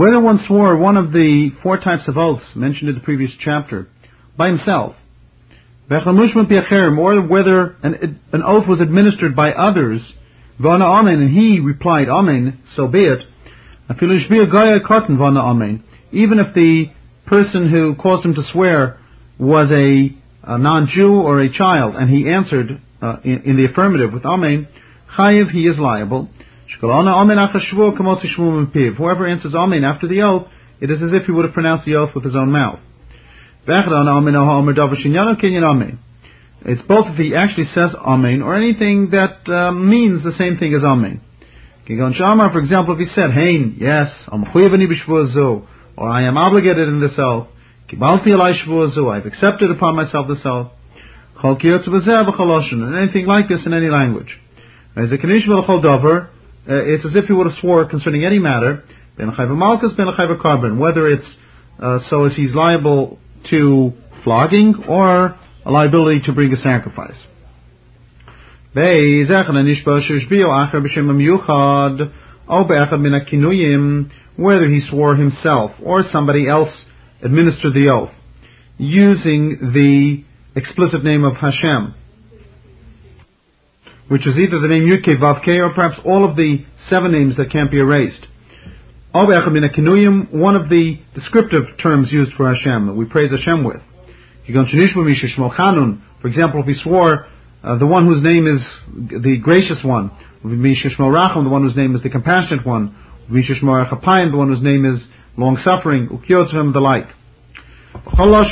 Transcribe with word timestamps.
Whether 0.00 0.18
one 0.18 0.42
swore 0.46 0.78
one 0.78 0.96
of 0.96 1.12
the 1.12 1.50
four 1.62 1.76
types 1.76 2.08
of 2.08 2.16
oaths 2.16 2.46
mentioned 2.54 2.88
in 2.88 2.94
the 2.94 3.02
previous 3.02 3.32
chapter 3.38 3.86
by 4.34 4.48
himself, 4.48 4.96
or 5.90 7.26
whether 7.26 7.76
an, 7.82 8.18
an 8.32 8.42
oath 8.42 8.66
was 8.66 8.80
administered 8.80 9.36
by 9.36 9.52
others, 9.52 10.00
and 10.58 11.30
he 11.30 11.60
replied 11.60 12.08
Amen, 12.08 12.62
so 12.74 12.88
be 12.88 13.04
it, 13.04 13.26
even 16.12 16.38
if 16.38 16.54
the 16.54 16.86
person 17.26 17.68
who 17.68 17.94
caused 17.94 18.24
him 18.24 18.34
to 18.36 18.42
swear 18.52 18.98
was 19.38 19.70
a, 19.70 20.16
a 20.50 20.56
non-Jew 20.56 21.12
or 21.12 21.40
a 21.40 21.52
child, 21.52 21.96
and 21.96 22.08
he 22.08 22.26
answered 22.26 22.80
uh, 23.02 23.16
in, 23.22 23.42
in, 23.42 23.56
the 23.58 23.66
affirmative 23.66 24.14
with 24.14 24.24
Amen, 24.24 24.66
Chayiv, 25.14 25.50
he 25.50 25.66
is 25.66 25.78
liable. 25.78 26.30
Whoever 28.96 29.26
answers 29.26 29.54
Amen 29.54 29.84
after 29.84 30.06
the 30.06 30.22
oath, 30.22 30.46
it 30.80 30.90
is 30.90 31.02
as 31.02 31.12
if 31.12 31.24
he 31.24 31.32
would 31.32 31.44
have 31.44 31.54
pronounced 31.54 31.84
the 31.84 31.96
oath 31.96 32.14
with 32.14 32.24
his 32.24 32.36
own 32.36 32.50
mouth. 32.52 32.78
It's 36.62 36.82
both 36.82 37.06
if 37.08 37.16
he 37.16 37.34
actually 37.34 37.66
says 37.74 37.94
Amen 37.94 38.42
or 38.42 38.56
anything 38.56 39.10
that 39.10 39.48
uh, 39.48 39.72
means 39.72 40.22
the 40.22 40.32
same 40.32 40.56
thing 40.58 40.74
as 40.74 40.84
Amen. 40.84 41.20
For 41.86 42.58
example, 42.58 42.94
if 42.94 43.00
he 43.00 43.06
said, 43.14 43.30
Hein, 43.32 43.76
yes, 43.78 44.12
or 44.28 46.08
I 46.08 46.22
am 46.26 46.36
obligated 46.36 46.88
in 46.88 47.00
this 47.00 47.18
oath, 47.18 47.48
I've 47.92 49.26
accepted 49.26 49.70
upon 49.70 49.96
myself 49.96 50.28
this 50.28 50.44
oath, 50.44 50.70
and 51.42 52.96
anything 52.96 53.26
like 53.26 53.48
this 53.48 53.66
in 53.66 53.74
any 53.74 53.88
language. 53.88 54.38
As 54.96 55.10
a 55.10 55.18
uh, 56.68 56.74
it's 56.74 57.04
as 57.04 57.12
if 57.14 57.24
he 57.26 57.32
would 57.32 57.46
have 57.46 57.58
swore 57.60 57.84
concerning 57.88 58.24
any 58.24 58.38
matter, 58.38 58.84
whether 60.78 61.08
it's 61.08 61.36
uh, 61.82 61.98
so 62.08 62.24
as 62.24 62.34
he's 62.36 62.54
liable 62.54 63.18
to 63.48 63.92
flogging 64.24 64.84
or 64.88 65.38
a 65.64 65.70
liability 65.70 66.20
to 66.26 66.32
bring 66.32 66.52
a 66.52 66.56
sacrifice. 66.56 67.16
Whether 74.36 74.68
he 74.68 74.80
swore 74.88 75.16
himself 75.16 75.72
or 75.82 76.04
somebody 76.12 76.48
else 76.48 76.84
administered 77.22 77.74
the 77.74 77.88
oath 77.88 78.12
using 78.78 79.72
the 79.74 80.24
explicit 80.58 81.04
name 81.04 81.24
of 81.24 81.36
Hashem, 81.36 81.94
which 84.10 84.26
is 84.26 84.36
either 84.36 84.58
the 84.58 84.66
name 84.66 84.82
Yudke 84.82 85.20
Vavke 85.22 85.64
or 85.64 85.72
perhaps 85.72 85.94
all 86.04 86.28
of 86.28 86.34
the 86.34 86.64
seven 86.88 87.12
names 87.12 87.36
that 87.36 87.52
can't 87.52 87.70
be 87.70 87.78
erased. 87.78 88.26
One 89.14 90.56
of 90.56 90.68
the 90.68 90.98
descriptive 91.14 91.78
terms 91.80 92.10
used 92.10 92.32
for 92.36 92.52
Hashem 92.52 92.88
that 92.88 92.94
we 92.94 93.04
praise 93.04 93.30
Hashem 93.30 93.62
with. 93.62 93.80
For 94.48 96.26
example, 96.26 96.60
if 96.60 96.66
he 96.66 96.74
swore 96.82 97.28
uh, 97.62 97.78
the 97.78 97.86
one 97.86 98.06
whose 98.06 98.20
name 98.20 98.48
is 98.48 98.60
the 99.22 99.38
gracious 99.40 99.78
one, 99.84 100.10
the 100.42 101.48
one 101.48 101.62
whose 101.62 101.76
name 101.76 101.94
is 101.94 102.02
the 102.02 102.10
compassionate 102.10 102.66
one, 102.66 102.96
the 103.28 104.36
one 104.36 104.48
whose 104.48 104.62
name 104.62 104.84
is 104.92 105.06
long-suffering, 105.36 106.08
the 106.08 106.80
like. 106.80 107.06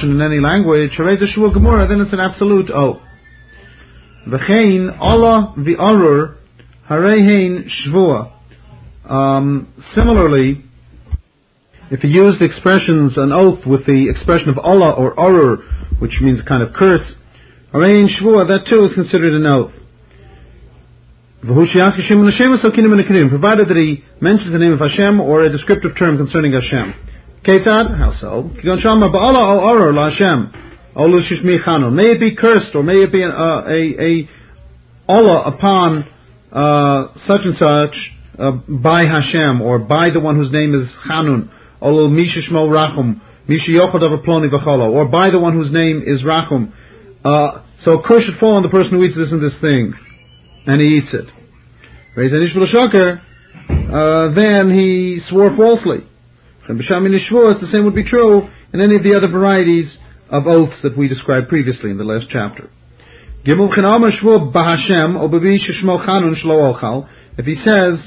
In 0.05 0.23
any 0.23 0.39
language, 0.39 0.93
then 0.97 2.01
it's 2.01 2.13
an 2.13 2.21
absolute 2.21 2.71
oath. 2.71 3.01
V'chein 4.29 4.95
Allah 5.01 5.55
v'arur 5.57 6.37
harehein 6.89 7.67
shvua. 7.67 8.31
Um, 9.09 9.73
similarly, 9.95 10.65
if 11.91 12.05
you 12.05 12.11
use 12.11 12.39
the 12.39 12.45
expressions 12.45 13.17
an 13.17 13.33
oath 13.33 13.67
with 13.67 13.87
the 13.87 14.11
expression 14.11 14.51
of 14.51 14.59
Allah 14.59 14.93
or 14.93 15.19
arur, 15.19 15.65
which 15.99 16.21
means 16.21 16.41
a 16.41 16.45
kind 16.45 16.63
of 16.63 16.75
curse, 16.75 17.15
harehein 17.73 18.09
shvua, 18.09 18.47
that 18.49 18.67
too 18.69 18.85
is 18.85 18.93
considered 18.95 19.33
an 19.33 19.47
oath. 19.47 19.73
Provided 21.41 21.79
that 23.69 23.77
he 23.77 24.05
mentions 24.21 24.53
the 24.53 24.59
name 24.59 24.73
of 24.73 24.81
Hashem 24.81 25.21
or 25.21 25.45
a 25.45 25.51
descriptive 25.51 25.97
term 25.97 26.19
concerning 26.19 26.53
Hashem. 26.53 26.93
Ketzad, 27.45 27.97
how 27.97 28.13
so? 28.21 28.51
May 30.99 32.11
it 32.11 32.21
be 32.21 32.35
cursed, 32.35 32.75
or 32.75 32.83
may 32.83 33.05
it 33.05 33.13
be 33.13 33.23
uh, 33.23 33.29
a, 33.29 33.95
a 34.03 34.29
Allah 35.09 35.45
upon 35.55 36.03
uh, 36.51 37.15
such 37.27 37.43
and 37.45 37.57
such 37.57 37.95
uh, 38.39 38.51
by 38.69 39.05
Hashem, 39.05 39.63
or 39.63 39.79
by 39.79 40.11
the 40.11 40.19
one 40.19 40.35
whose 40.35 40.51
name 40.51 40.75
is 40.75 40.89
Hanun, 41.09 41.51
or 41.81 42.09
by 45.09 45.31
the 45.31 45.39
one 45.39 45.53
whose 45.55 45.73
name 45.73 46.03
is 46.05 46.23
Rachum. 46.25 46.73
Uh, 47.25 47.63
so 47.85 48.01
a 48.01 48.03
curse 48.03 48.25
should 48.25 48.39
fall 48.41 48.57
on 48.57 48.65
the 48.65 48.69
person 48.69 48.99
who 48.99 49.05
eats 49.05 49.17
this 49.17 49.31
and 49.31 49.41
this 49.41 49.55
thing, 49.61 49.95
and 50.67 50.81
he 50.81 50.99
eats 50.99 51.15
it. 51.15 51.27
Uh, 53.71 54.35
then 54.35 54.71
he 54.71 55.21
swore 55.29 55.57
falsely. 55.57 55.99
The 56.67 57.69
same 57.73 57.85
would 57.85 57.95
be 57.95 58.05
true 58.05 58.49
in 58.75 58.81
any 58.81 58.97
of 58.97 59.05
the 59.05 59.15
other 59.17 59.29
varieties 59.29 59.97
of 60.31 60.47
oaths 60.47 60.81
that 60.83 60.97
we 60.97 61.09
described 61.09 61.49
previously 61.49 61.91
in 61.91 61.99
the 61.99 62.05
last 62.05 62.27
chapter. 62.31 62.71
If 63.45 63.57
he 67.47 67.55
says 67.65 67.99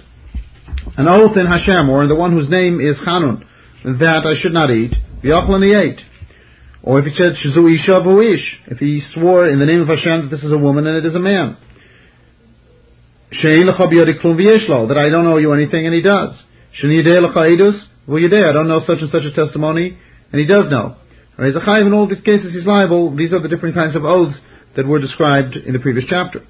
an 0.97 1.07
oath 1.07 1.37
in 1.37 1.45
Hashem 1.45 1.89
or 1.89 2.03
in 2.03 2.09
the 2.09 2.15
one 2.15 2.33
whose 2.33 2.49
name 2.49 2.79
is 2.79 2.97
Hanun 3.05 3.45
that 3.83 4.25
I 4.25 4.35
should 4.39 4.53
not 4.53 4.69
eat, 4.69 4.93
he 5.21 5.29
ate. 5.29 6.01
Or 6.83 6.99
if 6.99 7.05
he 7.05 7.13
said 7.13 7.33
Shizu 7.33 7.73
Isha 7.73 8.01
if 8.67 8.77
he 8.79 9.01
swore 9.13 9.49
in 9.49 9.59
the 9.59 9.65
name 9.65 9.81
of 9.81 9.87
Hashem 9.87 10.23
that 10.23 10.31
this 10.31 10.43
is 10.43 10.51
a 10.51 10.57
woman 10.57 10.87
and 10.87 10.97
it 10.97 11.05
is 11.05 11.15
a 11.15 11.19
man. 11.19 11.57
That 14.87 14.97
I 14.97 15.09
don't 15.09 15.27
owe 15.27 15.37
you 15.37 15.53
anything 15.53 15.85
and 15.85 15.95
he 15.95 16.01
does. 16.01 16.33
Well, 18.07 18.19
you 18.19 18.27
I 18.27 18.51
don't 18.51 18.67
know 18.67 18.81
such 18.85 18.99
and 18.99 19.09
such 19.09 19.23
a 19.23 19.33
testimony, 19.33 19.97
and 20.31 20.39
he 20.39 20.47
does 20.47 20.69
know. 20.71 20.95
He's 21.45 21.55
a 21.55 21.59
chayiv 21.59 21.87
in 21.87 21.93
all 21.93 22.07
these 22.07 22.21
cases, 22.21 22.53
he's 22.53 22.67
liable. 22.67 23.15
These 23.15 23.33
are 23.33 23.41
the 23.41 23.47
different 23.47 23.73
kinds 23.73 23.95
of 23.95 24.05
oaths 24.05 24.37
that 24.75 24.85
were 24.85 24.99
described 24.99 25.55
in 25.55 25.73
the 25.73 25.79
previous 25.79 26.05
chapter. 26.07 26.41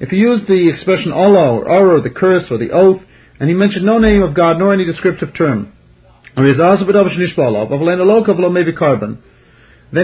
If 0.00 0.08
he 0.08 0.16
used 0.16 0.46
the 0.48 0.70
expression 0.72 1.12
Allah 1.12 1.52
or 1.52 1.70
Ara, 1.70 2.00
the 2.00 2.10
curse 2.10 2.44
or 2.50 2.56
the 2.56 2.70
oath, 2.70 3.02
and 3.38 3.48
he 3.50 3.54
mentioned 3.54 3.84
no 3.84 3.98
name 3.98 4.22
of 4.22 4.34
God 4.34 4.58
nor 4.58 4.72
any 4.72 4.84
descriptive 4.86 5.34
term, 5.36 5.72
then 6.36 6.46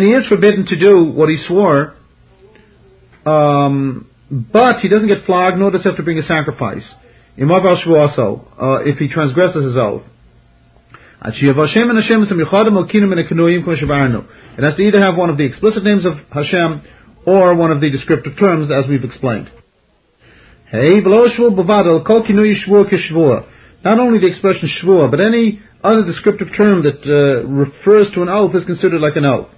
he 0.03 0.09
is 0.09 0.27
forbidden 0.27 0.67
to 0.67 0.79
do 0.79 1.05
what 1.05 1.29
he 1.29 1.43
swore, 1.47 1.95
um, 3.25 4.07
but 4.31 4.81
he 4.81 4.89
doesn't 4.89 5.09
get 5.09 5.25
flogged 5.25 5.59
nor 5.59 5.71
does 5.71 5.83
he 5.83 5.89
have 5.89 5.97
to 5.97 6.03
bring 6.03 6.19
a 6.19 6.23
sacrifice. 6.25 6.87
uh, 7.39 8.79
if 8.85 8.99
he 8.99 9.09
transgresses 9.09 9.65
his 9.65 9.77
oath. 9.77 10.03
It 11.23 11.33
has 14.63 14.75
to 14.77 14.83
either 14.83 15.01
have 15.01 15.17
one 15.17 15.31
of 15.31 15.39
the 15.39 15.45
explicit 15.45 15.83
names 15.83 16.05
of 16.05 16.15
Hashem 16.31 16.83
or 17.25 17.55
one 17.55 17.71
of 17.71 17.81
the 17.81 17.91
descriptive 17.91 18.39
terms 18.39 18.71
as 18.71 18.87
we've 18.89 19.03
explained. 19.05 19.51
Not 23.85 23.99
only 24.01 24.19
the 24.19 24.27
expression 24.27 24.69
shvua, 24.83 25.11
but 25.11 25.21
any 25.21 25.61
other 25.83 26.05
descriptive 26.05 26.49
term 26.57 26.83
that 26.83 27.01
uh, 27.07 27.47
refers 27.47 28.11
to 28.15 28.23
an 28.23 28.29
oath 28.29 28.55
is 28.55 28.65
considered 28.65 29.01
like 29.01 29.17
an 29.17 29.25
oath. 29.25 29.49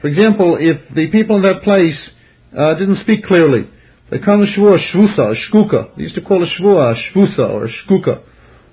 For 0.00 0.08
example, 0.08 0.58
if 0.60 0.94
the 0.94 1.10
people 1.10 1.36
in 1.36 1.42
that 1.42 1.62
place 1.62 2.10
uh, 2.56 2.74
didn't 2.74 2.98
speak 2.98 3.24
clearly, 3.24 3.68
they 4.08 4.20
call 4.20 4.40
a 4.40 4.46
shvua 4.46 4.78
shvusa, 4.78 5.34
shkuka. 5.34 5.96
They 5.96 6.04
used 6.04 6.14
to 6.14 6.20
call 6.20 6.42
a 6.42 6.46
shvua 6.46 6.92
a 6.92 6.94
shvusa 6.94 7.50
or 7.50 7.66
shkuka. 7.66 8.22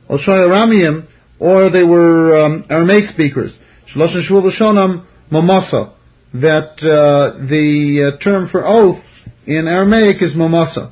Or 0.08 0.20
shayaramiyim, 0.20 1.08
or 1.40 1.72
they 1.72 1.82
were 1.82 2.40
um, 2.40 2.66
Aramaic 2.70 3.10
speakers. 3.14 3.52
Shalosha 3.94 4.30
shvua 4.30 4.44
b'shonam 4.52 5.06
mamasa. 5.32 5.94
That 6.34 6.78
uh, 6.82 7.48
the 7.48 8.14
uh, 8.14 8.18
term 8.24 8.50
for 8.52 8.64
oath 8.66 9.04
in 9.48 9.68
Aramaic 9.68 10.22
is 10.22 10.34
mamasa. 10.36 10.92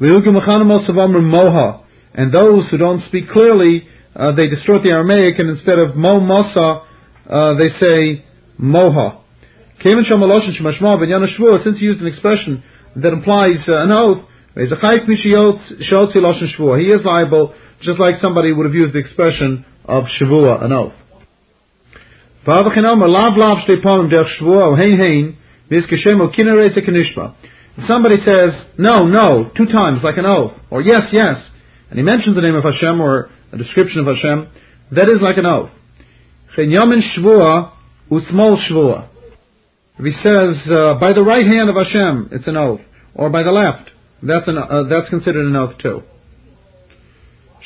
moha. 0.00 1.84
And 2.14 2.32
those 2.32 2.70
who 2.70 2.78
don't 2.78 3.02
speak 3.04 3.28
clearly, 3.28 3.86
uh, 4.16 4.32
they 4.32 4.48
distort 4.48 4.82
the 4.82 4.90
Aramaic, 4.90 5.38
and 5.38 5.50
instead 5.50 5.78
of 5.78 5.94
mo 5.94 6.20
masa, 6.20 6.86
uh, 7.28 7.54
they 7.54 7.68
say 7.78 8.24
moha. 8.58 9.20
Since 9.82 11.78
he 11.78 11.84
used 11.84 12.00
an 12.00 12.06
expression 12.06 12.62
that 12.96 13.12
implies 13.12 13.68
uh, 13.68 13.82
an 13.82 13.92
oath. 13.92 14.24
He 14.54 14.62
is 14.62 14.70
liable, 17.04 17.54
just 17.80 17.98
like 17.98 18.16
somebody 18.20 18.52
would 18.52 18.66
have 18.66 18.74
used 18.74 18.94
the 18.94 18.98
expression 18.98 19.64
of 19.84 20.04
shavua, 20.04 20.64
an 20.64 20.72
oath. 20.72 20.92
If 27.76 27.84
somebody 27.86 28.16
says, 28.18 28.50
no, 28.78 29.06
no, 29.06 29.50
two 29.56 29.66
times, 29.66 30.02
like 30.04 30.18
an 30.18 30.26
oath, 30.26 30.52
or 30.70 30.82
yes, 30.82 31.08
yes, 31.12 31.38
and 31.90 31.98
he 31.98 32.04
mentions 32.04 32.36
the 32.36 32.42
name 32.42 32.54
of 32.54 32.62
Hashem 32.64 33.00
or 33.00 33.30
a 33.52 33.58
description 33.58 34.00
of 34.00 34.06
Hashem, 34.06 34.48
that 34.92 35.08
is 35.08 35.20
like 35.20 35.38
an 35.38 35.46
oath. 35.46 35.70
Yamin 36.56 37.00
shvua 37.16 37.72
usmol 38.10 38.56
shvua. 38.68 39.08
If 39.98 40.04
he 40.04 40.12
says, 40.22 40.70
uh, 40.70 40.98
by 40.98 41.12
the 41.12 41.22
right 41.22 41.46
hand 41.46 41.68
of 41.68 41.76
Hashem, 41.76 42.30
it's 42.32 42.46
an 42.46 42.56
oath, 42.56 42.80
or 43.14 43.30
by 43.30 43.42
the 43.42 43.52
left, 43.52 43.90
that's, 44.22 44.48
an, 44.48 44.58
uh, 44.58 44.84
that's 44.84 45.08
considered 45.08 45.46
an 45.46 45.54
oath 45.54 45.78
too. 45.78 46.02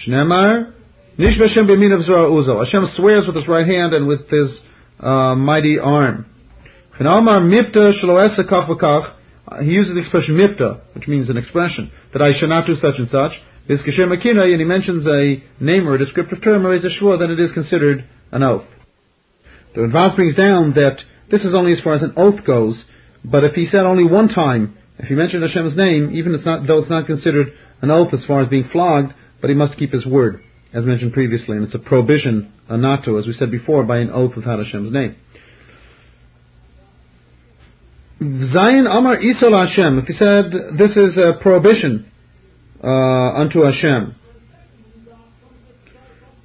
Shnemar, 0.07 0.75
Nish 1.19 1.39
Hashem 1.39 1.67
b'min 1.67 1.93
of 1.93 2.07
uzo. 2.07 2.65
Hashem 2.65 2.93
swears 2.97 3.27
with 3.27 3.35
his 3.35 3.49
right 3.49 3.67
hand 3.67 3.93
and 3.93 4.07
with 4.07 4.29
his 4.29 4.57
uh, 5.01 5.35
mighty 5.35 5.79
arm. 5.79 6.27
Mipta 7.01 7.93
he 9.63 9.71
uses 9.71 9.95
the 9.95 10.01
expression 10.01 10.37
mipta, 10.37 10.81
which 10.95 11.09
means 11.09 11.31
an 11.31 11.37
expression, 11.37 11.91
that 12.13 12.23
I 12.23 12.39
shall 12.39 12.49
not 12.49 12.67
do 12.67 12.75
such 12.75 12.99
and 12.99 13.09
such. 13.09 13.33
Is 13.69 13.81
kasher 13.81 14.07
makina, 14.07 14.45
and 14.45 14.61
he 14.61 14.65
mentions 14.65 15.07
a 15.07 15.43
name 15.63 15.89
or 15.89 15.95
a 15.95 15.99
descriptive 15.99 16.43
term, 16.43 16.67
or 16.67 16.75
is 16.75 16.85
a 16.85 16.89
shvur, 16.89 17.19
then 17.19 17.31
it 17.31 17.41
is 17.41 17.53
considered 17.53 18.05
an 18.31 18.43
oath. 18.43 18.67
The 19.75 19.85
Advance 19.85 20.15
brings 20.17 20.37
down 20.37 20.75
that 20.75 20.99
this 21.31 21.43
is 21.43 21.55
only 21.55 21.73
as 21.73 21.81
far 21.81 21.95
as 21.95 22.03
an 22.03 22.15
oath 22.17 22.45
goes, 22.45 22.83
but 23.25 23.45
if 23.45 23.55
he 23.55 23.67
said 23.67 23.85
only 23.85 24.05
one 24.05 24.29
time, 24.29 24.77
if 24.99 25.07
he 25.07 25.15
mentioned 25.15 25.43
Hashem's 25.43 25.77
name, 25.77 26.11
even 26.15 26.35
it's 26.35 26.45
not, 26.45 26.67
though 26.67 26.79
it's 26.79 26.91
not 26.91 27.07
considered 27.07 27.49
an 27.83 27.91
oath 27.91 28.13
as 28.13 28.25
far 28.25 28.43
as 28.43 28.49
being 28.49 28.69
flogged, 28.71 29.13
but 29.41 29.51
he 29.51 29.55
must 29.55 29.79
keep 29.79 29.93
his 29.93 30.05
word, 30.07 30.43
as 30.73 30.85
mentioned 30.85 31.13
previously, 31.13 31.57
and 31.57 31.65
it's 31.65 31.75
a 31.75 31.79
prohibition, 31.79 32.53
a 32.69 32.77
not 32.77 33.05
to, 33.05 33.19
as 33.19 33.27
we 33.27 33.33
said 33.33 33.51
before, 33.51 33.85
by 33.85 33.99
an 33.99 34.11
oath 34.11 34.35
without 34.37 34.59
Hashem's 34.59 34.93
name. 34.93 35.17
Zion 38.21 38.89
Amar 38.89 39.19
Isol 39.19 39.67
Hashem, 39.67 39.99
if 40.01 40.07
he 40.07 40.13
said 40.15 40.51
this 40.77 40.97
is 40.97 41.17
a 41.17 41.39
prohibition 41.41 42.11
uh, 42.83 42.89
unto 42.89 43.61
Hashem, 43.61 44.17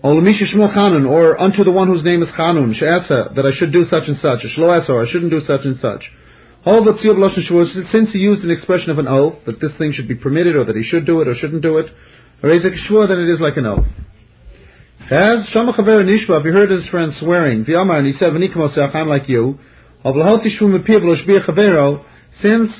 or 0.03 1.41
unto 1.41 1.63
the 1.63 1.71
one 1.71 1.87
whose 1.87 2.03
name 2.03 2.21
is 2.21 2.29
Chanun, 2.37 2.73
She'esa, 2.73 3.31
that 3.35 3.45
I 3.45 3.51
should 3.57 3.71
do 3.71 3.85
such 3.85 4.03
and 4.07 4.17
such, 4.17 4.39
Shloesa, 4.57 4.89
or 4.89 5.05
I 5.05 5.09
shouldn't 5.09 5.31
do 5.31 5.39
such 5.39 5.61
and 5.63 5.79
such. 5.79 6.11
Since 6.65 8.11
he 8.11 8.19
used 8.19 8.43
an 8.43 8.51
expression 8.51 8.91
of 8.91 8.99
an 8.99 9.07
oath, 9.07 9.35
that 9.45 9.61
this 9.61 9.71
thing 9.77 9.93
should 9.93 10.09
be 10.09 10.15
permitted, 10.15 10.55
or 10.57 10.65
that 10.65 10.75
he 10.75 10.83
should 10.83 11.05
do 11.05 11.21
it, 11.21 11.27
or 11.29 11.35
shouldn't 11.35 11.61
do 11.61 11.77
it, 11.77 11.87
then 12.41 12.51
it 12.51 13.29
is 13.29 13.39
like 13.39 13.55
an 13.55 13.65
oath. 13.65 13.85
As 15.09 15.45
Shama 15.49 15.73
Chaver 15.73 16.03
Nishba, 16.03 16.43
he 16.43 16.49
heard 16.49 16.69
his 16.69 16.87
friend 16.87 17.13
swearing, 17.19 17.65
and 17.67 18.07
he 18.07 18.13
said, 18.13 18.33
I'm 18.33 19.07
like 19.07 19.29
you, 19.29 19.57
since 22.41 22.71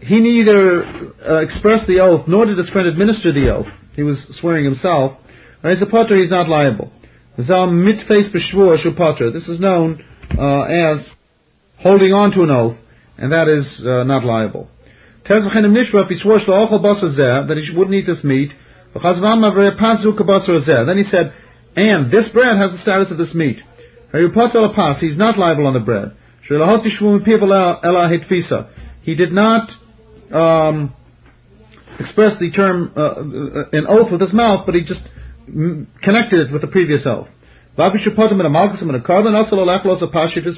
he 0.00 0.20
neither 0.20 0.84
uh, 0.84 1.40
expressed 1.40 1.86
the 1.86 2.00
oath, 2.00 2.26
nor 2.26 2.46
did 2.46 2.56
his 2.56 2.70
friend 2.70 2.88
administer 2.88 3.32
the 3.32 3.50
oath, 3.54 3.66
he 3.94 4.02
was 4.02 4.16
swearing 4.40 4.64
himself, 4.64 5.18
as 5.68 5.82
a 5.82 5.86
potter, 5.86 6.16
he's 6.16 6.30
not 6.30 6.48
liable. 6.48 6.92
This 7.36 7.48
is 9.48 9.60
known 9.60 10.02
uh, 10.38 10.62
as 10.62 11.06
holding 11.78 12.12
on 12.12 12.30
to 12.32 12.42
an 12.42 12.50
oath, 12.50 12.76
and 13.18 13.32
that 13.32 13.48
is 13.48 13.86
uh, 13.86 14.04
not 14.04 14.24
liable. 14.24 14.68
That 15.28 15.42
he 17.58 17.76
wouldn't 17.76 17.94
eat 17.94 18.06
this 18.06 18.24
meat, 18.24 18.52
then 18.94 20.96
he 20.96 21.04
said, 21.10 21.34
and 21.76 22.10
this 22.10 22.28
bread 22.32 22.56
has 22.56 22.72
the 22.72 22.78
status 22.80 23.10
of 23.10 23.18
this 23.18 23.34
meat. 23.34 23.58
He's 24.12 25.18
not 25.18 25.38
liable 25.38 25.66
on 25.66 25.74
the 25.74 25.80
bread. 25.80 26.12
He 29.02 29.14
did 29.14 29.32
not 29.32 29.70
um, 30.32 30.94
express 31.98 32.38
the 32.38 32.50
term 32.50 32.92
uh, 32.96 33.00
uh, 33.00 33.64
an 33.72 33.86
oath 33.88 34.10
with 34.10 34.20
his 34.20 34.32
mouth, 34.32 34.64
but 34.64 34.74
he 34.74 34.82
just 34.82 35.02
connected 36.02 36.46
it 36.46 36.52
with 36.52 36.62
the 36.62 36.68
previous 36.68 37.06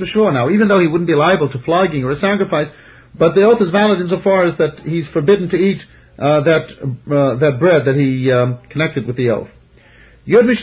v'shuvah. 0.01 0.33
Now, 0.33 0.51
even 0.51 0.69
though 0.69 0.81
he 0.81 0.87
wouldn't 0.87 1.09
be 1.09 1.15
liable 1.15 1.51
to 1.51 1.59
flogging 1.63 2.05
or 2.05 2.13
a 2.13 2.17
sacrifice, 2.17 2.69
but 3.19 3.35
the 3.35 3.43
oath 3.43 3.61
is 3.61 3.71
valid 3.71 4.01
insofar 4.01 4.47
as 4.47 4.57
that 4.59 4.81
he's 4.85 5.09
forbidden 5.09 5.49
to 5.51 5.57
eat 5.57 5.81
uh, 6.19 6.41
that 6.43 6.69
uh, 6.81 7.35
that 7.37 7.59
bread 7.59 7.85
that 7.87 7.97
he 7.97 8.31
um, 8.31 8.59
connected 8.71 9.07
with 9.07 9.17
the 9.17 9.31
oath. 9.31 9.49
If 10.27 10.59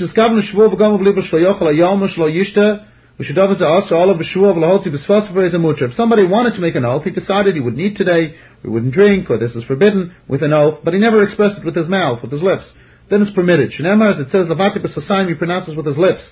somebody 5.96 6.26
wanted 6.26 6.54
to 6.54 6.60
make 6.60 6.76
an 6.76 6.86
oath, 6.86 7.04
he 7.04 7.10
decided 7.12 7.56
he 7.56 7.62
would 7.62 7.80
eat 7.80 7.98
today, 7.98 8.36
he 8.62 8.68
wouldn't 8.68 8.94
drink, 8.94 9.30
or 9.30 9.38
this 9.38 9.56
is 9.56 9.64
forbidden, 9.64 10.14
with 10.28 10.44
an 10.44 10.54
oath, 10.54 10.80
but 10.84 10.94
he 10.94 11.00
never 11.00 11.24
expressed 11.24 11.58
it 11.60 11.66
with 11.66 11.76
his 11.76 11.88
mouth, 11.88 12.22
with 12.22 12.32
his 12.32 12.44
lips. 12.44 12.66
Then 13.10 13.22
it's 13.22 13.36
permitted. 13.36 13.72
Shnemar, 13.72 14.16
as 14.16 14.20
it 14.20 14.32
says, 14.32 14.48
Lavati 14.48 14.84
B'Sasayim, 14.84 15.30
he 15.30 15.36
pronounces 15.36 15.76
with 15.76 15.86
his 15.86 15.98
lips. 15.98 16.24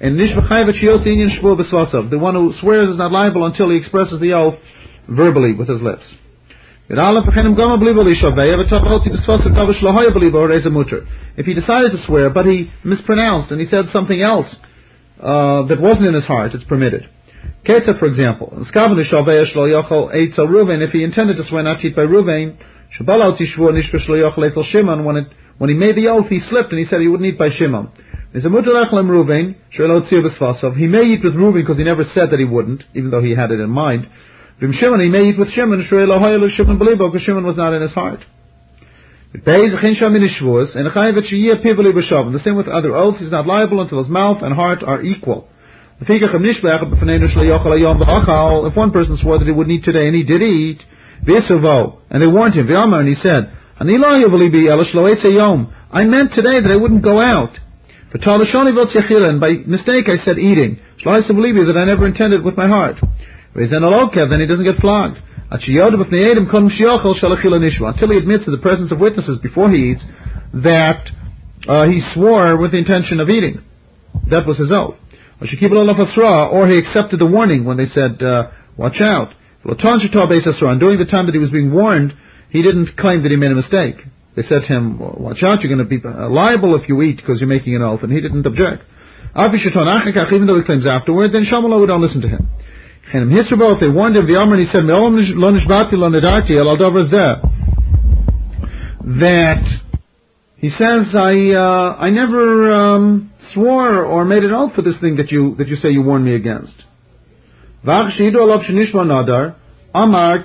And 0.00 0.16
Nish 0.16 0.34
The 0.34 2.18
one 2.18 2.34
who 2.34 2.54
swears 2.60 2.88
is 2.88 2.96
not 2.96 3.12
liable 3.12 3.46
until 3.46 3.70
he 3.70 3.76
expresses 3.76 4.18
the 4.20 4.32
oath 4.32 4.54
verbally 5.08 5.54
with 5.54 5.68
his 5.68 5.80
lips. 5.82 6.04
If 6.90 6.96
he 11.46 11.54
decided 11.54 11.92
to 11.92 12.02
swear, 12.06 12.30
but 12.30 12.46
he 12.46 12.70
mispronounced 12.84 13.50
and 13.50 13.60
he 13.60 13.66
said 13.66 13.84
something 13.92 14.22
else 14.22 14.46
uh, 15.20 15.66
that 15.66 15.78
wasn't 15.80 16.06
in 16.06 16.14
his 16.14 16.24
heart, 16.24 16.54
it's 16.54 16.64
permitted. 16.64 17.06
Ketza, 17.66 17.98
for 17.98 18.06
example, 18.06 18.54
if 18.56 18.68
he 20.90 21.04
intended 21.04 21.36
to 21.36 21.44
swear 21.46 21.62
not 21.62 21.80
to 21.80 21.88
eat 21.88 21.96
by 21.96 22.02
Reuven, 22.02 22.56
when 25.04 25.16
it 25.16 25.26
when 25.58 25.70
he 25.70 25.76
made 25.76 25.94
the 25.96 26.08
oath, 26.08 26.28
he 26.28 26.40
slipped 26.48 26.70
and 26.70 26.78
he 26.78 26.86
said 26.86 27.00
he 27.00 27.08
wouldn't 27.08 27.28
eat 27.28 27.38
by 27.38 27.50
Shimon. 27.50 27.88
He 28.32 28.40
He 28.40 28.48
may 28.48 28.60
eat 31.02 31.24
with 31.24 31.34
Reuven 31.34 31.54
because 31.54 31.78
he 31.78 31.84
never 31.84 32.04
said 32.14 32.30
that 32.30 32.38
he 32.38 32.44
wouldn't, 32.44 32.84
even 32.94 33.10
though 33.10 33.22
he 33.22 33.34
had 33.34 33.50
it 33.50 33.58
in 33.58 33.70
mind. 33.70 34.06
Shimon, 34.60 35.00
he 35.00 35.08
may 35.08 35.30
eat 35.30 35.38
with 35.38 35.50
Shimon, 35.50 35.78
because 35.78 37.22
Shimon 37.22 37.44
was 37.44 37.56
not 37.56 37.74
in 37.74 37.82
his 37.82 37.90
heart. 37.92 38.20
The 39.34 39.42
same 42.44 42.56
with 42.56 42.68
other 42.68 42.96
oaths, 42.96 43.18
he's 43.20 43.30
not 43.30 43.46
liable 43.46 43.82
until 43.82 44.02
his 44.02 44.08
mouth 44.08 44.38
and 44.42 44.54
heart 44.54 44.82
are 44.82 45.02
equal. 45.02 45.46
If 46.00 46.08
one 48.76 48.90
person 48.92 49.16
swore 49.18 49.38
that 49.38 49.44
he 49.44 49.52
wouldn't 49.52 49.76
eat 49.76 49.84
today 49.84 50.06
and 50.06 50.16
he 50.16 50.22
did 50.22 50.40
eat, 50.42 50.80
and 51.26 52.22
they 52.22 52.26
warned 52.26 52.54
him, 52.54 52.94
and 52.94 53.08
he 53.08 53.16
said, 53.16 53.52
I 53.80 53.84
meant 56.04 56.32
today 56.32 56.60
that 56.60 56.70
I 56.70 56.76
wouldn't 56.76 57.02
go 57.02 57.20
out. 57.20 57.58
But 58.10 58.22
And 58.26 59.40
by 59.40 59.52
mistake 59.66 60.08
I 60.08 60.16
said 60.24 60.38
eating. 60.38 60.78
That 61.04 61.76
I 61.76 61.84
never 61.84 62.06
intended 62.06 62.42
with 62.44 62.56
my 62.56 62.66
heart. 62.66 62.96
Then 63.54 64.40
he 64.40 64.46
doesn't 64.46 64.64
get 64.64 64.80
flogged. 64.80 65.18
Until 65.50 65.74
he 68.10 68.18
admits 68.18 68.46
in 68.46 68.52
the 68.52 68.58
presence 68.60 68.92
of 68.92 68.98
witnesses 68.98 69.38
before 69.42 69.70
he 69.70 69.92
eats 69.92 70.02
that 70.52 71.10
uh, 71.66 71.86
he 71.86 72.00
swore 72.14 72.56
with 72.56 72.72
the 72.72 72.78
intention 72.78 73.20
of 73.20 73.30
eating. 73.30 73.62
That 74.30 74.46
was 74.46 74.58
his 74.58 74.70
oath. 74.72 74.96
Or 75.40 75.46
he 76.66 76.78
accepted 76.78 77.20
the 77.20 77.26
warning 77.26 77.64
when 77.64 77.76
they 77.76 77.86
said, 77.86 78.22
uh, 78.22 78.50
watch 78.76 79.00
out. 79.00 79.34
And 79.64 79.78
during 79.78 80.98
the 80.98 81.06
time 81.10 81.26
that 81.26 81.32
he 81.32 81.38
was 81.38 81.50
being 81.50 81.72
warned, 81.72 82.14
he 82.50 82.62
didn't 82.62 82.96
claim 82.96 83.22
that 83.22 83.30
he 83.30 83.36
made 83.36 83.50
a 83.50 83.54
mistake. 83.54 83.96
They 84.36 84.42
said 84.42 84.62
to 84.62 84.66
him, 84.66 84.98
watch 84.98 85.42
out, 85.42 85.62
you're 85.62 85.74
going 85.74 85.86
to 85.86 85.98
be 85.98 86.00
liable 86.06 86.76
if 86.80 86.88
you 86.88 87.02
eat 87.02 87.16
because 87.16 87.40
you're 87.40 87.48
making 87.48 87.74
an 87.74 87.82
oath, 87.82 88.02
and 88.02 88.12
he 88.12 88.20
didn't 88.20 88.46
object. 88.46 88.84
Even 89.34 90.46
though 90.46 90.58
he 90.58 90.64
claims 90.64 90.86
afterward, 90.86 91.32
then 91.32 91.44
Shamallah 91.44 91.80
would 91.80 91.88
not 91.88 92.00
listen 92.00 92.20
to 92.22 92.28
him. 92.28 92.48
And 93.12 93.32
if 93.32 93.80
they 93.80 93.88
warned 93.88 94.16
him, 94.16 94.26
the 94.26 94.36
Amr, 94.36 94.54
and 94.54 94.66
he 94.66 94.70
said, 94.70 94.84
that 99.20 99.62
he 100.56 100.70
says, 100.70 101.14
I, 101.14 101.50
uh, 101.54 101.96
I 101.98 102.10
never, 102.10 102.72
um, 102.72 103.32
swore 103.54 104.04
or 104.04 104.24
made 104.24 104.44
an 104.44 104.52
oath 104.52 104.74
for 104.74 104.82
this 104.82 104.98
thing 105.00 105.16
that 105.16 105.30
you, 105.30 105.54
that 105.56 105.68
you 105.68 105.76
say 105.76 105.90
you 105.90 106.02
warned 106.02 106.24
me 106.24 106.34
against. 106.34 106.74
Amar 109.94 110.44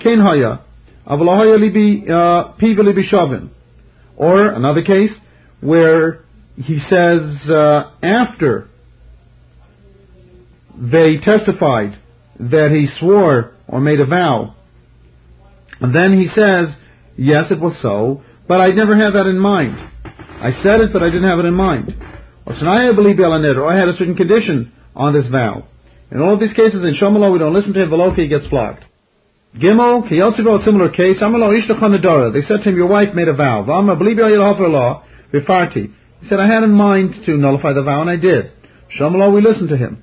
or 4.16 4.48
another 4.48 4.84
case 4.84 5.12
where 5.62 6.24
he 6.56 6.80
says 6.90 7.50
uh, 7.50 7.92
after 8.02 8.70
they 10.76 11.18
testified 11.18 12.00
that 12.40 12.72
he 12.72 12.88
swore 13.00 13.52
or 13.68 13.80
made 13.80 14.00
a 14.00 14.06
vow, 14.06 14.56
and 15.80 15.94
then 15.96 16.14
he 16.20 16.28
says, 16.30 16.68
yes, 17.18 17.52
it 17.52 17.60
was 17.60 17.78
so, 17.82 18.24
but 18.48 18.62
I 18.62 18.70
never 18.70 18.96
had 18.96 19.14
that 19.14 19.26
in 19.28 19.38
mind. 19.38 19.78
I 20.06 20.52
said 20.64 20.82
it, 20.82 20.94
but 20.94 21.02
I 21.04 21.08
didn't 21.08 21.30
have 21.30 21.40
it 21.40 21.46
in 21.46 21.54
mind. 21.54 21.96
Or 22.46 22.54
I 22.54 23.80
had 23.80 23.88
a 23.88 23.94
certain 23.94 24.16
condition 24.16 24.72
on 24.96 25.14
this 25.14 25.28
vow. 25.28 25.68
In 26.12 26.22
all 26.22 26.34
of 26.34 26.40
these 26.40 26.54
cases, 26.54 26.84
in 26.84 26.96
Shomallah, 27.02 27.32
we 27.32 27.40
don't 27.40 27.54
listen 27.54 27.74
to 27.74 27.82
him, 27.82 27.90
Veloki 27.90 28.30
gets 28.30 28.46
flogged. 28.48 28.84
Gimel, 29.58 30.10
Kiyotzivo, 30.10 30.60
a 30.60 30.64
similar 30.66 30.90
case, 30.90 31.22
Amalo 31.22 31.54
Ishtachon 31.54 32.34
They 32.34 32.42
said 32.42 32.64
to 32.64 32.70
him, 32.70 32.76
your 32.76 32.88
wife 32.88 33.14
made 33.14 33.28
a 33.28 33.36
vow. 33.36 33.64
Vama, 33.64 33.96
believe 33.96 34.18
you 34.18 34.26
law, 34.26 35.04
Bifarti. 35.32 35.94
He 36.22 36.28
said, 36.28 36.40
I 36.40 36.48
had 36.48 36.64
in 36.64 36.72
mind 36.72 37.26
to 37.26 37.38
nullify 37.38 37.74
the 37.74 37.84
vow, 37.84 38.02
and 38.02 38.10
I 38.10 38.16
did. 38.16 38.52
Shamalo, 39.00 39.34
we 39.34 39.42
listened 39.42 39.70
to 39.70 39.78
him. 39.78 40.02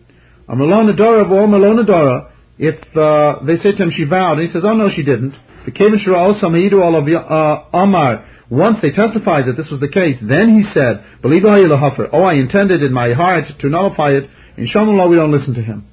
Amalon 0.48 0.94
Nadara, 0.94 1.28
Bo 1.28 1.46
Malon 1.48 1.84
Nadara, 1.84 2.30
if 2.58 2.76
uh, 2.96 3.44
they 3.44 3.56
say 3.56 3.72
to 3.72 3.82
him, 3.82 3.90
she 3.90 4.04
vowed, 4.04 4.38
and 4.38 4.46
he 4.46 4.52
says, 4.52 4.62
oh 4.64 4.74
no, 4.74 4.88
she 4.94 5.02
didn't. 5.02 5.34
The 5.66 6.14
also 6.14 6.46
all 6.46 6.96
of 6.96 7.08
uh, 7.08 7.76
Amar, 7.76 8.26
once 8.50 8.78
they 8.82 8.90
testified 8.90 9.46
that 9.46 9.56
this 9.56 9.70
was 9.70 9.80
the 9.80 9.88
case, 9.88 10.16
then 10.22 10.56
he 10.56 10.64
said, 10.72 11.04
believe 11.22 11.42
Oh, 11.44 12.22
I 12.22 12.34
intended 12.34 12.82
in 12.82 12.92
my 12.92 13.14
heart 13.14 13.44
to 13.60 13.68
nullify 13.68 14.10
it. 14.10 14.30
In 14.56 14.68
Shamalo, 14.68 15.08
we 15.08 15.16
don't 15.16 15.32
listen 15.32 15.54
to 15.54 15.62
him. 15.62 15.89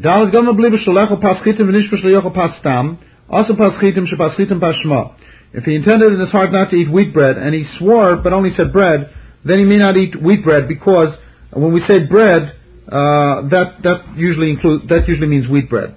Dalet 0.00 0.32
gam 0.32 0.46
blibe 0.46 0.78
shlecho 0.86 1.20
paschitim 1.20 1.68
v'nish 1.68 1.90
b'shlecho 1.92 2.34
pastam, 2.34 2.98
also 3.28 3.52
paschitim 3.52 4.06
shepaschitim 4.06 4.58
pashma. 4.58 5.14
If 5.52 5.64
he 5.64 5.74
intended 5.74 6.14
in 6.14 6.20
his 6.20 6.30
heart 6.30 6.50
not 6.50 6.70
to 6.70 6.76
eat 6.76 6.90
wheat 6.90 7.12
bread, 7.12 7.36
and 7.36 7.54
he 7.54 7.66
swore 7.78 8.16
but 8.16 8.32
only 8.32 8.54
said 8.54 8.72
bread, 8.72 9.10
then 9.44 9.58
he 9.58 9.64
may 9.64 9.76
not 9.76 9.96
eat 9.98 10.20
wheat 10.20 10.44
bread 10.44 10.66
because 10.66 11.14
when 11.52 11.74
we 11.74 11.80
say 11.80 12.06
bread, 12.06 12.56
uh, 12.88 13.48
that 13.48 13.82
that 13.82 14.16
usually 14.16 14.50
include 14.50 14.88
that 14.88 15.06
usually 15.06 15.28
means 15.28 15.46
wheat 15.46 15.68
bread. 15.68 15.94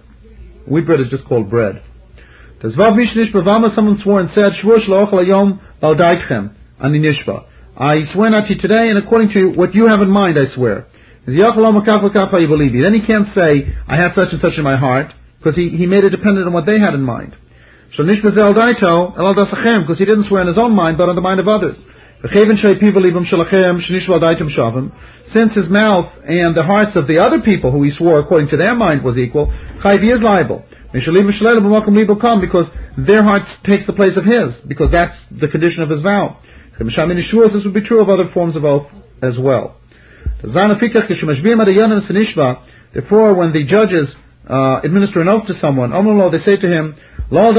Wheat 0.68 0.86
bread 0.86 1.00
is 1.00 1.08
just 1.10 1.24
called 1.25 1.50
bread. 1.50 1.82
Does 2.62 2.75
vav 2.75 2.98
mishnish 2.98 3.32
bavama 3.32 3.74
someone 3.74 3.98
swore 4.04 4.20
and 4.20 4.30
said 4.32 4.54
shvur 4.62 4.86
shlochel 4.86 5.24
ayom 5.24 5.62
al 5.82 5.96
daitchem 5.96 6.54
ani 6.84 7.00
nishba. 7.00 7.46
I 7.78 8.02
swear 8.14 8.30
not 8.30 8.48
to 8.48 8.56
you 8.56 8.60
today, 8.60 8.90
and 8.90 8.98
according 8.98 9.30
to 9.30 9.58
what 9.58 9.74
you 9.74 9.88
have 9.88 10.02
in 10.02 10.10
mind, 10.10 10.38
I 10.38 10.54
swear. 10.54 10.88
Then 11.25 12.94
he 12.94 13.01
can't 13.05 13.27
say, 13.34 13.74
I 13.88 13.96
have 13.98 14.12
such 14.13 14.32
and 14.32 14.41
such 14.41 14.58
in 14.58 14.63
my 14.63 14.77
heart, 14.77 15.12
because 15.39 15.55
he, 15.55 15.70
he 15.70 15.88
made 15.88 16.03
it 16.03 16.12
dependent 16.12 16.46
on 16.48 16.53
what 16.53 16.65
they 16.65 16.79
had 16.79 16.94
in 16.94 17.01
mind. 17.01 17.36
So 17.96 18.03
Nishmazel 18.03 18.53
Daito, 18.53 19.17
El 19.17 19.34
Because 19.82 19.98
he 19.98 20.05
didn't 20.05 20.25
swear 20.25 20.41
in 20.41 20.48
his 20.48 20.58
own 20.58 20.75
mind, 20.75 20.98
but 20.98 21.10
on 21.10 21.15
the 21.15 21.22
mind 21.22 21.39
of 21.39 21.48
others. 21.48 21.77
Since 25.34 25.53
his 25.53 25.70
mouth 25.70 26.12
and 26.25 26.55
the 26.55 26.63
hearts 26.63 26.96
of 26.96 27.08
the 27.08 27.20
other 27.20 27.39
people 27.41 27.72
who 27.72 27.84
he 27.84 27.91
swore 27.91 28.20
according 28.20 28.50
to 28.50 28.58
their 28.58 28.74
mind 28.75 29.03
was 29.03 29.17
equal, 29.17 29.53
Chayvi 29.84 30.15
is 30.15 30.22
liable. 30.22 30.65
Because 32.41 32.67
their 32.98 33.24
heart 33.24 33.44
takes 33.63 33.86
the 33.86 33.94
place 33.94 34.17
of 34.17 34.25
his, 34.25 34.55
because 34.67 34.91
that's 34.91 35.17
the 35.32 35.48
condition 35.48 35.84
of 35.84 35.89
his 35.89 36.01
vow. 36.01 36.38
This 36.79 37.63
would 37.63 37.74
be 37.74 37.82
true 37.82 38.01
of 38.01 38.10
other 38.10 38.29
forms 38.34 38.55
of 38.55 38.65
oath 38.65 38.88
as 39.22 39.38
well. 39.38 39.75
Therefore, 42.94 43.34
when 43.34 43.52
the 43.52 43.66
judges 43.68 44.16
uh, 44.48 44.80
administer 44.84 45.22
an 45.22 45.28
oath 45.28 45.48
to 45.48 45.56
someone, 45.56 45.92
they 46.32 46.40
say 46.40 46.56
to 46.58 46.68
him, 46.68 46.96
uh, 47.32 47.52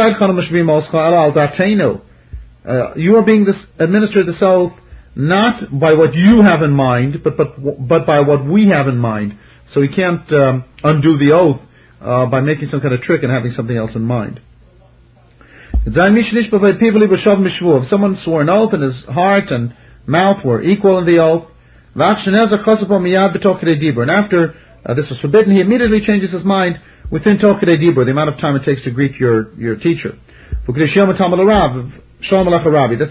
you 2.97 3.16
are 3.16 3.25
being 3.25 3.45
this, 3.45 3.57
administered 3.78 4.26
this 4.26 4.38
oath 4.40 4.73
not 5.16 5.81
by 5.81 5.95
what 5.95 6.14
you 6.14 6.43
have 6.43 6.62
in 6.62 6.73
mind, 6.73 7.25
but, 7.25 7.37
but, 7.37 7.88
but 7.88 8.07
by 8.07 8.21
what 8.21 8.45
we 8.45 8.69
have 8.69 8.87
in 8.87 8.99
mind. 8.99 9.37
So 9.73 9.81
he 9.81 9.88
can't 9.88 10.31
um, 10.33 10.64
undo 10.85 11.16
the 11.16 11.33
oath 11.33 11.61
uh, 12.00 12.26
by 12.26 12.40
making 12.40 12.69
some 12.69 12.81
kind 12.81 12.95
of 12.95 13.00
trick 13.00 13.23
and 13.23 13.33
having 13.33 13.52
something 13.52 13.76
else 13.76 13.97
in 13.97 14.02
mind. 14.02 14.40
If 15.87 15.95
someone 17.88 18.21
swore 18.25 18.43
an 18.43 18.50
oath 18.50 18.75
and 18.75 18.83
his 18.83 19.05
heart 19.07 19.50
and 19.50 19.75
mouth 20.07 20.45
were 20.45 20.62
equal 20.62 20.99
in 20.99 21.07
the 21.07 21.19
oath, 21.19 21.49
and 21.99 22.37
after 24.11 24.55
uh, 24.85 24.95
this 24.95 25.09
was 25.11 25.19
forbidden, 25.21 25.55
he 25.55 25.61
immediately 25.61 26.00
changes 26.05 26.31
his 26.31 26.45
mind 26.45 26.79
within 27.11 27.38
Tokide 27.38 27.81
Dibur, 27.81 28.05
the 28.05 28.11
amount 28.11 28.29
of 28.29 28.38
time 28.38 28.55
it 28.57 28.65
takes 28.65 28.85
to 28.85 28.91
greet 28.91 29.15
your, 29.15 29.55
your 29.55 29.76
teacher. 29.76 30.12
That's 30.67 30.76
the 30.79 30.97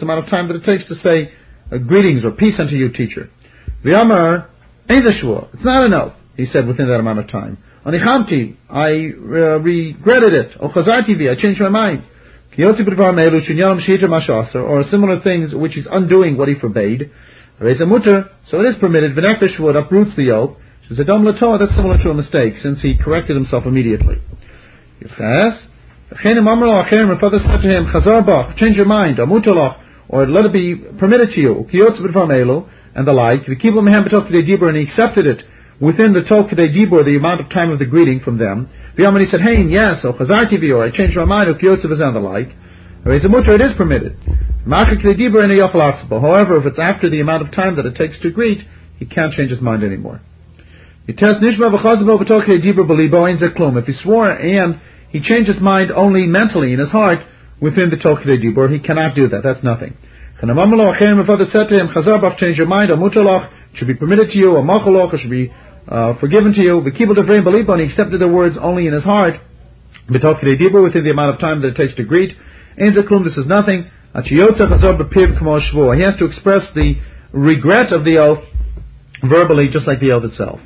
amount 0.01 0.23
of 0.23 0.29
time 0.29 0.47
that 0.47 0.55
it 0.55 0.63
takes 0.63 0.87
to 0.87 0.95
say 0.95 1.31
uh, 1.71 1.77
greetings 1.77 2.23
or 2.25 2.31
peace 2.31 2.59
unto 2.59 2.75
you, 2.75 2.91
teacher. 2.91 3.29
V'yamar, 3.83 4.47
it's 4.87 5.63
not 5.63 5.85
enough, 5.85 6.13
he 6.37 6.45
said 6.45 6.67
within 6.67 6.87
that 6.87 6.99
amount 6.99 7.19
of 7.19 7.27
time. 7.29 7.57
Anichamti, 7.85 8.55
I 8.69 8.89
uh, 8.89 9.59
regretted 9.59 10.33
it. 10.33 10.57
O 10.59 10.69
chazarti 10.69 11.29
I 11.29 11.35
changed 11.39 11.61
my 11.61 11.69
mind. 11.69 12.03
Or 12.57 12.75
similar 14.89 15.19
things 15.21 15.53
which 15.53 15.77
is 15.77 15.87
undoing 15.91 16.37
what 16.37 16.47
he 16.47 16.55
forbade. 16.55 17.11
Reza 17.59 17.85
mutter, 17.85 18.29
so 18.49 18.59
it 18.59 18.65
is 18.65 18.75
permitted. 18.79 19.15
V'nefesh 19.15 19.59
would 19.59 19.75
uproots 19.75 20.15
the 20.15 20.23
yoke. 20.23 20.57
She 20.87 20.95
says, 20.95 21.05
Adam 21.07 21.23
latoa, 21.23 21.57
that's 21.57 21.73
similar 21.75 21.97
to 22.03 22.09
a 22.09 22.13
mistake, 22.13 22.55
since 22.61 22.81
he 22.81 22.97
corrected 22.97 23.35
himself 23.35 23.65
immediately. 23.65 24.21
Yes. 25.01 25.63
My 26.11 27.17
father 27.19 27.39
said 27.39 27.61
to 27.61 27.67
him, 27.67 27.85
Chazar 27.87 28.25
bach, 28.25 28.55
change 28.57 28.77
your 28.77 28.85
mind, 28.85 29.17
amutaloch, 29.17 29.77
or 30.07 30.27
let 30.27 30.45
it 30.45 30.53
be 30.53 30.75
permitted 30.99 31.29
to 31.31 31.41
you, 31.41 31.65
and 32.93 33.07
the 33.07 33.13
like. 33.13 33.45
V'kibu 33.45 33.81
mehem 33.81 34.03
b'tok 34.07 34.29
dibur, 34.29 34.67
and 34.67 34.77
he 34.77 34.83
accepted 34.83 35.25
it 35.25 35.43
within 35.81 36.13
the 36.13 36.21
tol 36.21 36.47
dibur, 36.47 37.03
the 37.03 37.17
amount 37.17 37.41
of 37.41 37.49
time 37.49 37.71
of 37.71 37.79
the 37.79 37.85
greeting 37.85 38.19
from 38.19 38.37
them. 38.37 38.67
V'yaman 38.97 39.21
he 39.25 39.31
said, 39.31 39.41
hey, 39.41 39.63
yes, 39.63 40.03
o 40.03 40.13
chazar 40.13 40.45
tivi, 40.45 40.71
or 40.75 40.83
I 40.83 40.91
changed 40.91 41.17
my 41.17 41.25
mind, 41.25 41.49
o 41.49 41.55
kiyotz 41.55 41.83
and 41.83 42.15
the 42.15 42.19
like. 42.19 42.51
It 43.07 43.61
is 43.61 43.73
permitted. 43.77 44.17
However, 44.65 46.57
if 46.57 46.65
it's 46.65 46.79
after 46.79 47.07
the 47.07 47.19
amount 47.21 47.43
of 47.43 47.51
time 47.53 47.75
that 47.75 47.85
it 47.85 47.95
takes 47.95 48.19
to 48.21 48.31
greet, 48.31 48.65
he 48.97 49.05
can't 49.05 49.31
change 49.31 49.51
his 49.51 49.61
mind 49.61 49.83
anymore. 49.83 50.21
If 51.07 51.17
he 53.85 53.93
swore 54.01 54.31
and 54.31 54.79
he 55.09 55.21
changed 55.21 55.47
his 55.49 55.61
mind 55.61 55.91
only 55.91 56.25
mentally 56.25 56.73
in 56.73 56.79
his 56.79 56.89
heart 56.89 57.19
within 57.61 57.91
the 57.91 57.97
Tokide 57.97 58.41
Dibur, 58.41 58.71
he 58.73 58.79
cannot 58.79 59.13
do 59.13 59.27
that. 59.27 59.43
That's 59.43 59.63
nothing. 59.63 59.95
If 60.41 60.49
others 61.29 61.51
said 61.51 61.69
to 61.69 61.75
him, 61.79 61.89
change 62.37 62.57
your 62.57 62.67
mind, 62.67 62.89
mutalach, 62.89 63.51
should 63.75 63.87
be 63.87 63.93
permitted 63.93 64.31
to 64.31 64.37
you, 64.37 64.55
or 64.55 64.63
machaloch, 64.63 65.13
it 65.13 65.19
should 65.19 65.29
be 65.29 65.53
uh, 65.87 66.15
forgiven 66.19 66.53
to 66.53 66.61
you. 66.61 66.81
The 66.83 66.89
kibul 66.91 67.15
devreim 67.15 67.43
believe 67.43 67.69
and 67.69 67.81
he 67.81 67.87
accepted 67.87 68.19
the 68.19 68.27
words 68.27 68.57
only 68.59 68.87
in 68.87 68.93
his 68.93 69.03
heart. 69.03 69.35
Within 70.09 71.03
the 71.03 71.11
amount 71.11 71.35
of 71.35 71.39
time 71.39 71.61
that 71.61 71.67
it 71.69 71.75
takes 71.75 71.93
to 71.95 72.03
greet. 72.03 72.35
This 72.77 73.37
is 73.37 73.45
nothing. 73.47 73.89
He 74.23 74.37
has 74.37 74.55
to 76.17 76.25
express 76.25 76.61
the 76.73 76.95
regret 77.31 77.91
of 77.91 78.05
the 78.05 78.17
oath 78.17 78.43
verbally, 79.23 79.67
just 79.71 79.87
like 79.87 79.99
the 79.99 80.11
oath 80.11 80.23
itself. 80.23 80.59